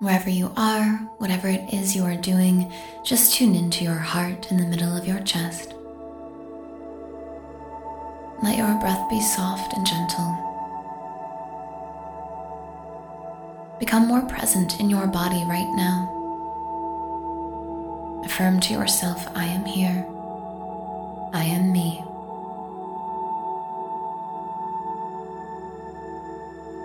Wherever 0.00 0.30
you 0.30 0.52
are, 0.56 0.86
whatever 1.18 1.48
it 1.48 1.74
is 1.74 1.96
you 1.96 2.04
are 2.04 2.14
doing, 2.14 2.72
just 3.02 3.34
tune 3.34 3.56
into 3.56 3.82
your 3.82 3.94
heart 3.94 4.48
in 4.48 4.56
the 4.56 4.64
middle 4.64 4.96
of 4.96 5.08
your 5.08 5.18
chest. 5.18 5.74
Let 8.40 8.56
your 8.56 8.78
breath 8.78 9.10
be 9.10 9.20
soft 9.20 9.76
and 9.76 9.84
gentle. 9.84 10.44
Become 13.80 14.06
more 14.06 14.22
present 14.22 14.78
in 14.78 14.88
your 14.88 15.08
body 15.08 15.44
right 15.48 15.68
now. 15.74 16.14
Affirm 18.24 18.60
to 18.60 18.72
yourself, 18.72 19.26
I 19.34 19.46
am 19.46 19.64
here. 19.64 20.06
I 21.32 21.42
am 21.42 21.72
me. 21.72 22.04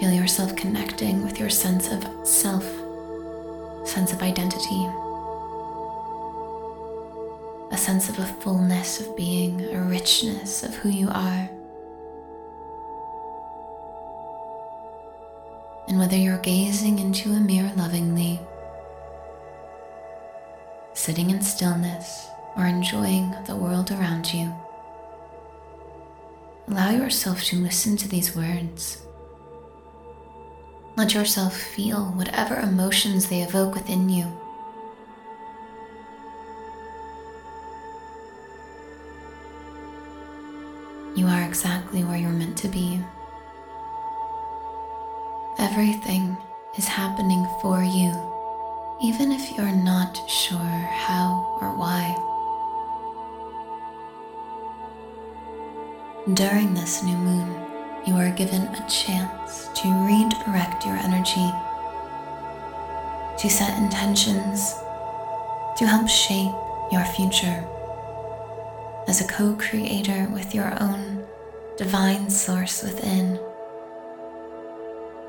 Feel 0.00 0.12
yourself 0.12 0.56
connecting 0.56 1.22
with 1.22 1.38
your 1.38 1.50
sense 1.50 1.88
of 1.88 2.26
self 2.26 2.64
sense 3.94 4.12
of 4.12 4.22
identity, 4.22 4.86
a 7.70 7.78
sense 7.78 8.08
of 8.08 8.18
a 8.18 8.26
fullness 8.40 9.00
of 9.00 9.16
being, 9.16 9.64
a 9.72 9.80
richness 9.82 10.64
of 10.64 10.74
who 10.74 10.88
you 10.88 11.08
are. 11.10 11.48
And 15.86 15.96
whether 15.96 16.16
you're 16.16 16.38
gazing 16.38 16.98
into 16.98 17.30
a 17.30 17.38
mirror 17.38 17.70
lovingly, 17.76 18.40
sitting 20.94 21.30
in 21.30 21.40
stillness, 21.40 22.26
or 22.56 22.66
enjoying 22.66 23.32
the 23.46 23.54
world 23.54 23.92
around 23.92 24.34
you, 24.34 24.52
allow 26.66 26.90
yourself 26.90 27.44
to 27.44 27.56
listen 27.58 27.96
to 27.98 28.08
these 28.08 28.34
words 28.34 29.04
let 30.96 31.12
yourself 31.12 31.56
feel 31.56 32.06
whatever 32.12 32.56
emotions 32.56 33.28
they 33.28 33.42
evoke 33.42 33.74
within 33.74 34.08
you. 34.08 34.26
You 41.16 41.26
are 41.26 41.42
exactly 41.42 42.04
where 42.04 42.16
you're 42.16 42.30
meant 42.30 42.56
to 42.58 42.68
be. 42.68 43.00
Everything 45.58 46.36
is 46.76 46.86
happening 46.86 47.46
for 47.60 47.82
you, 47.82 48.12
even 49.02 49.32
if 49.32 49.56
you're 49.56 49.74
not 49.74 50.16
sure 50.28 50.58
how 50.58 51.58
or 51.60 51.76
why. 51.76 52.14
During 56.34 56.74
this 56.74 57.02
new 57.02 57.16
moon, 57.16 57.73
you 58.06 58.14
are 58.16 58.30
given 58.30 58.62
a 58.62 58.88
chance 58.88 59.68
to 59.74 59.88
redirect 60.04 60.84
your 60.84 60.96
energy, 60.96 61.50
to 63.38 63.48
set 63.48 63.78
intentions, 63.78 64.74
to 65.78 65.86
help 65.86 66.08
shape 66.08 66.52
your 66.92 67.04
future. 67.16 67.64
As 69.08 69.22
a 69.22 69.26
co 69.26 69.54
creator 69.54 70.28
with 70.32 70.54
your 70.54 70.76
own 70.82 71.24
divine 71.78 72.28
source 72.28 72.82
within, 72.82 73.38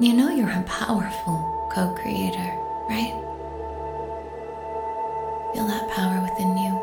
you 0.00 0.12
know 0.12 0.30
you're 0.30 0.48
a 0.48 0.64
powerful 0.64 1.68
co 1.72 1.94
creator, 1.94 2.50
right? 2.88 3.14
Feel 5.54 5.68
that 5.68 5.88
power 5.90 6.20
within 6.22 6.58
you. 6.58 6.80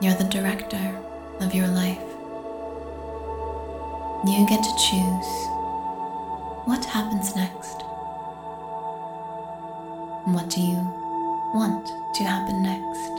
You're 0.00 0.16
the 0.16 0.24
director 0.24 1.04
of 1.40 1.54
your 1.54 1.68
life. 1.68 1.98
You 4.26 4.46
get 4.48 4.62
to 4.62 4.74
choose 4.76 5.30
what 6.64 6.84
happens 6.86 7.36
next. 7.36 7.82
What 10.24 10.48
do 10.48 10.62
you 10.62 10.78
want 11.54 11.86
to 12.14 12.24
happen 12.24 12.62
next? 12.62 13.10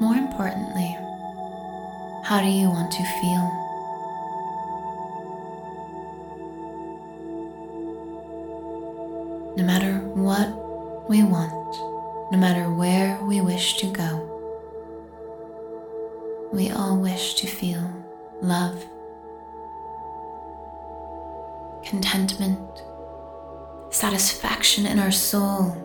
More 0.00 0.14
importantly, 0.14 0.96
how 2.24 2.40
do 2.40 2.48
you 2.48 2.68
want 2.68 2.92
to 2.92 3.02
feel? 3.20 3.50
No 9.56 9.64
matter 9.64 9.98
what 10.14 11.08
we 11.10 11.24
want, 11.24 11.76
no 12.32 12.38
matter 12.38 12.70
where 12.70 13.18
we 13.24 13.40
wish 13.40 13.76
to 13.78 13.86
go, 13.88 14.31
we 16.52 16.70
all 16.70 16.98
wish 16.98 17.34
to 17.34 17.46
feel 17.46 17.90
love, 18.42 18.84
contentment, 21.82 22.82
satisfaction 23.90 24.84
in 24.84 24.98
our 24.98 25.10
soul. 25.10 25.78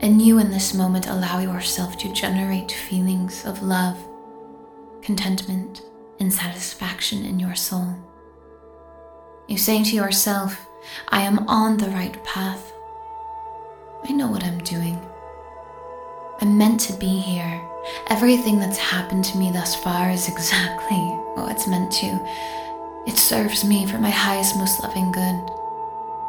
And 0.00 0.20
you, 0.20 0.38
in 0.38 0.50
this 0.50 0.74
moment, 0.74 1.06
allow 1.06 1.38
yourself 1.38 1.96
to 1.98 2.12
generate 2.12 2.72
feelings 2.72 3.44
of 3.44 3.62
love, 3.62 3.96
contentment, 5.02 5.82
and 6.18 6.32
satisfaction 6.32 7.24
in 7.24 7.38
your 7.38 7.54
soul. 7.54 7.94
You 9.46 9.58
say 9.58 9.82
to 9.84 9.94
yourself, 9.94 10.66
I 11.08 11.22
am 11.22 11.48
on 11.48 11.76
the 11.76 11.88
right 11.90 12.22
path. 12.24 12.72
I 14.04 14.12
know 14.12 14.28
what 14.28 14.44
I'm 14.44 14.58
doing. 14.58 15.00
I'm 16.40 16.56
meant 16.56 16.80
to 16.82 16.92
be 16.92 17.18
here. 17.18 17.60
Everything 18.10 18.60
that's 18.60 18.78
happened 18.78 19.24
to 19.24 19.38
me 19.38 19.50
thus 19.50 19.74
far 19.74 20.10
is 20.10 20.28
exactly 20.28 20.96
what 21.34 21.50
it's 21.50 21.66
meant 21.66 21.90
to. 21.92 22.20
It 23.06 23.16
serves 23.16 23.64
me 23.64 23.86
for 23.86 23.98
my 23.98 24.10
highest, 24.10 24.56
most 24.56 24.82
loving 24.82 25.10
good. 25.10 25.50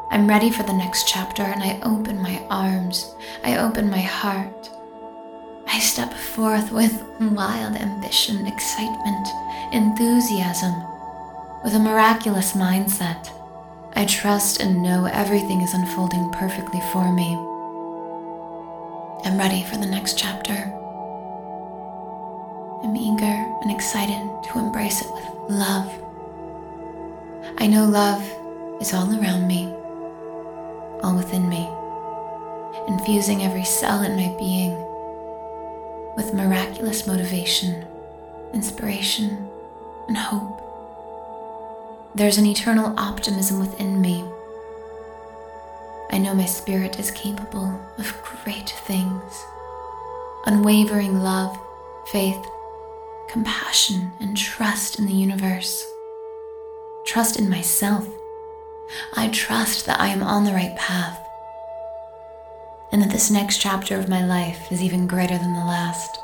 I'm 0.10 0.28
ready 0.28 0.50
for 0.50 0.64
the 0.64 0.74
next 0.74 1.08
chapter 1.08 1.44
and 1.44 1.62
I 1.62 1.80
open 1.84 2.22
my 2.22 2.42
arms. 2.50 3.14
I 3.44 3.58
open 3.58 3.90
my 3.92 4.00
heart. 4.00 4.72
I 5.68 5.78
step 5.80 6.12
forth 6.12 6.72
with 6.72 7.04
wild 7.20 7.76
ambition, 7.76 8.48
excitement, 8.48 9.28
enthusiasm, 9.72 10.74
with 11.64 11.76
a 11.76 11.80
miraculous 11.80 12.54
mindset. 12.54 13.30
I 13.94 14.06
trust 14.06 14.60
and 14.60 14.82
know 14.82 15.06
everything 15.06 15.62
is 15.62 15.76
unfolding 15.76 16.32
perfectly 16.32 16.82
for 16.92 17.14
me. 17.14 17.49
I'm 19.26 19.38
ready 19.38 19.64
for 19.64 19.76
the 19.76 19.86
next 19.86 20.18
chapter. 20.18 20.54
I'm 22.84 22.96
eager 22.96 23.26
and 23.62 23.70
excited 23.70 24.44
to 24.46 24.60
embrace 24.60 25.02
it 25.02 25.12
with 25.14 25.26
love. 25.50 25.92
I 27.58 27.68
know 27.68 27.86
love 27.86 28.24
is 28.80 28.94
all 28.94 29.10
around 29.12 29.46
me, 29.46 29.74
all 31.04 31.18
within 31.18 31.50
me, 31.50 31.70
infusing 32.88 33.44
every 33.44 33.66
cell 33.66 34.04
in 34.04 34.16
my 34.16 34.34
being 34.40 34.72
with 36.16 36.34
miraculous 36.34 37.06
motivation, 37.06 37.86
inspiration, 38.54 39.50
and 40.08 40.16
hope. 40.16 40.62
There's 42.16 42.38
an 42.38 42.46
eternal 42.46 42.98
optimism 42.98 43.60
within 43.60 44.00
me 44.00 44.24
I 46.12 46.18
know 46.18 46.34
my 46.34 46.46
spirit 46.46 47.00
is 47.00 47.12
capable 47.12 47.80
of 48.00 48.24
great 48.44 48.70
things. 48.70 49.46
Unwavering 50.46 51.20
love, 51.20 51.56
faith, 52.12 52.44
compassion, 53.30 54.12
and 54.20 54.36
trust 54.36 54.98
in 54.98 55.06
the 55.06 55.14
universe. 55.14 55.86
Trust 57.06 57.38
in 57.38 57.48
myself. 57.50 58.08
I 59.16 59.30
trust 59.30 59.86
that 59.86 60.00
I 60.00 60.08
am 60.08 60.24
on 60.24 60.46
the 60.46 60.54
right 60.54 60.76
path. 60.76 61.20
And 62.92 63.04
that 63.04 63.12
this 63.12 63.30
next 63.30 63.62
chapter 63.62 64.00
of 64.00 64.10
my 64.10 64.26
life 64.26 64.72
is 64.72 64.82
even 64.82 65.06
greater 65.06 65.38
than 65.38 65.54
the 65.54 65.60
last. 65.60 66.18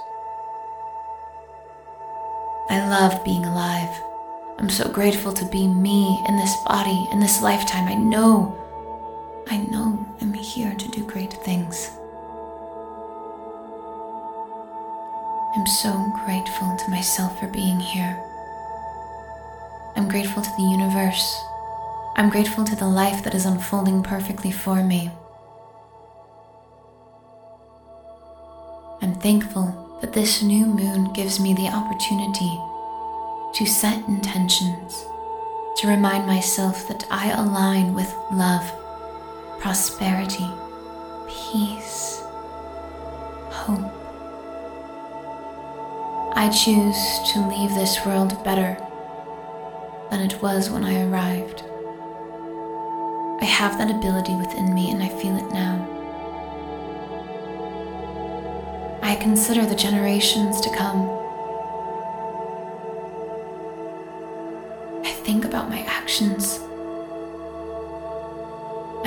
I 2.69 2.89
love 2.89 3.23
being 3.23 3.45
alive. 3.45 3.95
I'm 4.57 4.71
so 4.71 4.89
grateful 4.89 5.31
to 5.33 5.45
be 5.49 5.67
me 5.67 6.23
in 6.27 6.37
this 6.37 6.55
body, 6.65 7.07
in 7.11 7.19
this 7.19 7.43
lifetime. 7.43 7.87
I 7.87 7.93
know 7.93 8.57
I 9.47 9.57
know 9.57 10.05
I'm 10.21 10.33
here 10.33 10.73
to 10.73 10.87
do 10.89 11.05
great 11.05 11.33
things. 11.33 11.91
I'm 15.55 15.67
so 15.67 16.11
grateful 16.25 16.75
to 16.75 16.91
myself 16.91 17.39
for 17.39 17.47
being 17.47 17.79
here. 17.79 18.21
I'm 19.95 20.09
grateful 20.09 20.43
to 20.43 20.49
the 20.57 20.63
universe. 20.63 21.41
I'm 22.17 22.29
grateful 22.29 22.65
to 22.65 22.75
the 22.75 22.87
life 22.87 23.23
that 23.23 23.35
is 23.35 23.45
unfolding 23.45 24.03
perfectly 24.03 24.51
for 24.51 24.83
me. 24.83 25.11
I'm 29.01 29.15
thankful 29.15 29.99
that 30.01 30.13
this 30.13 30.41
new 30.41 30.65
moon 30.65 31.13
gives 31.13 31.39
me 31.39 31.53
the 31.53 31.67
opportunity 31.67 32.59
to 33.53 33.65
set 33.65 34.05
intentions, 34.07 35.05
to 35.77 35.87
remind 35.87 36.25
myself 36.25 36.87
that 36.87 37.05
I 37.09 37.31
align 37.31 37.93
with 37.93 38.13
love 38.31 38.69
prosperity, 39.59 40.49
peace, 41.27 42.21
hope. 43.49 43.91
I 46.37 46.49
choose 46.49 47.31
to 47.31 47.47
leave 47.47 47.73
this 47.75 48.05
world 48.05 48.43
better, 48.43 48.77
than 50.11 50.21
it 50.21 50.41
was 50.41 50.69
when 50.69 50.83
I 50.83 51.03
arrived. 51.03 51.63
I 53.41 53.45
have 53.45 53.77
that 53.77 53.91
ability 53.91 54.35
within 54.35 54.73
me 54.73 54.91
and 54.91 55.03
I 55.03 55.09
feel 55.09 55.35
it 55.37 55.51
now. 55.51 55.75
I 59.01 59.15
consider 59.15 59.65
the 59.65 59.75
generations 59.75 60.61
to 60.61 60.69
come. 60.75 61.09
I 65.05 65.11
think 65.23 65.45
about 65.45 65.69
my 65.69 65.81
actions. 65.81 66.64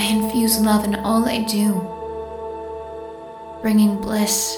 I 0.08 0.12
infuse 0.12 0.58
love 0.58 0.86
in 0.86 0.94
all 0.94 1.28
I 1.28 1.42
do, 1.42 1.86
bringing 3.60 4.00
bliss, 4.00 4.56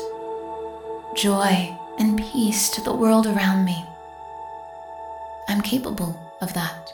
joy, 1.17 1.77
and 1.99 2.21
peace 2.21 2.71
to 2.71 2.81
the 2.81 2.95
world 2.95 3.27
around 3.27 3.65
me. 3.65 3.85
I'm 5.49 5.61
capable 5.61 6.15
of 6.41 6.55
that. 6.55 6.93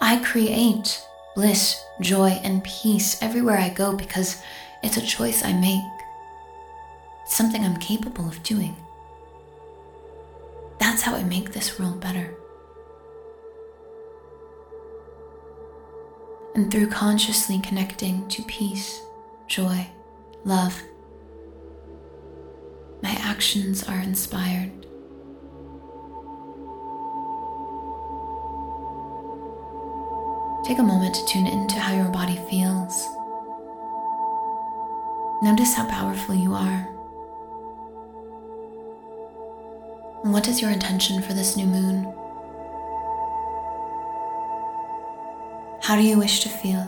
I 0.00 0.18
create 0.18 1.00
bliss, 1.36 1.80
joy, 2.00 2.30
and 2.42 2.64
peace 2.64 3.22
everywhere 3.22 3.58
I 3.58 3.68
go 3.68 3.94
because 3.94 4.42
it's 4.82 4.96
a 4.96 5.06
choice 5.06 5.44
I 5.44 5.52
make. 5.52 5.78
It's 7.22 7.36
something 7.36 7.64
I'm 7.64 7.76
capable 7.76 8.26
of 8.26 8.42
doing. 8.42 8.74
That's 10.80 11.02
how 11.02 11.14
I 11.14 11.22
make 11.22 11.52
this 11.52 11.78
world 11.78 12.00
better. 12.00 12.34
And 16.56 16.72
through 16.72 16.88
consciously 16.88 17.60
connecting 17.60 18.26
to 18.28 18.42
peace, 18.42 19.00
joy, 19.46 19.86
love, 20.44 20.82
my 23.02 23.16
actions 23.20 23.84
are 23.84 24.00
inspired 24.00 24.86
Take 30.66 30.80
a 30.80 30.82
moment 30.82 31.14
to 31.14 31.24
tune 31.26 31.46
into 31.46 31.78
how 31.78 31.94
your 31.94 32.08
body 32.08 32.34
feels. 32.50 33.06
Notice 35.40 35.74
how 35.74 35.86
powerful 35.88 36.34
you 36.34 36.54
are. 36.54 36.80
What 40.22 40.48
is 40.48 40.60
your 40.60 40.72
intention 40.72 41.22
for 41.22 41.34
this 41.34 41.56
new 41.56 41.66
moon? 41.66 42.12
How 45.86 45.94
do 45.94 46.02
you 46.02 46.18
wish 46.18 46.40
to 46.40 46.48
feel? 46.48 46.82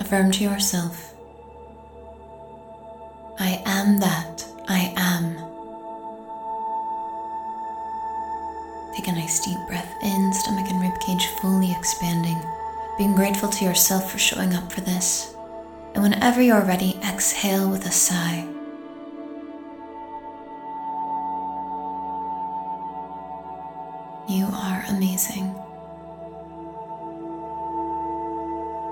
Affirm 0.00 0.32
to 0.32 0.42
yourself 0.42 1.12
I 3.38 3.62
am 3.66 4.00
that 4.00 4.42
I 4.68 4.94
am. 4.96 5.34
Take 8.96 9.08
a 9.08 9.12
nice 9.12 9.44
deep 9.44 9.58
breath 9.68 9.94
in, 10.02 10.32
stomach 10.32 10.70
and 10.70 10.80
ribcage 10.80 11.26
fully 11.42 11.70
expanding, 11.72 12.42
being 12.96 13.14
grateful 13.14 13.50
to 13.50 13.64
yourself 13.66 14.10
for 14.10 14.16
showing 14.16 14.54
up 14.54 14.72
for 14.72 14.80
this. 14.80 15.36
And 15.92 16.02
whenever 16.02 16.40
you're 16.40 16.64
ready, 16.64 16.98
exhale 17.04 17.68
with 17.68 17.84
a 17.84 17.92
sigh. 17.92 18.48
You 24.28 24.44
are 24.52 24.84
amazing. 24.90 25.54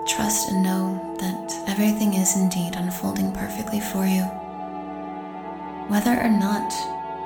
Trust 0.08 0.48
and 0.48 0.62
know 0.62 1.14
that 1.20 1.52
everything 1.68 2.14
is 2.14 2.38
indeed 2.38 2.74
unfolding 2.74 3.32
perfectly 3.32 3.80
for 3.80 4.06
you. 4.06 4.22
Whether 5.88 6.18
or 6.18 6.30
not 6.30 6.72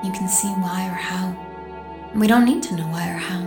you 0.03 0.11
can 0.11 0.27
see 0.27 0.49
why 0.49 0.89
or 0.89 0.93
how. 0.93 1.33
We 2.13 2.27
don't 2.27 2.43
need 2.43 2.63
to 2.63 2.75
know 2.75 2.87
why 2.87 3.11
or 3.11 3.17
how. 3.17 3.43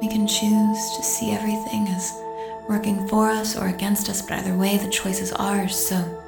We 0.00 0.06
can 0.06 0.28
choose 0.28 0.96
to 0.96 1.02
see 1.02 1.32
everything 1.32 1.88
as 1.88 2.16
working 2.68 3.08
for 3.08 3.30
us 3.30 3.56
or 3.56 3.66
against 3.66 4.08
us, 4.08 4.22
but 4.22 4.38
either 4.38 4.56
way, 4.56 4.76
the 4.76 4.88
choice 4.90 5.20
is 5.20 5.32
ours, 5.32 5.74
so 5.74 6.22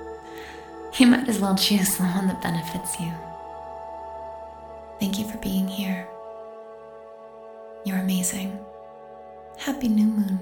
you 0.99 1.07
might 1.07 1.29
as 1.29 1.39
well 1.39 1.55
choose 1.55 1.97
the 1.97 2.03
one 2.03 2.27
that 2.27 2.43
benefits 2.43 2.99
you. 2.99 3.13
Thank 4.99 5.19
you 5.19 5.29
for 5.29 5.39
being 5.39 5.69
here. 5.69 6.09
You're 7.85 7.99
amazing. 7.99 8.59
Happy 9.59 9.89
new 9.89 10.07
moon. 10.07 10.41